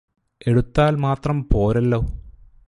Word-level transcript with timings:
എടുത്താല് 0.41 0.97
മാത്രം 0.97 1.49
പോരല്ലോ 1.53 2.01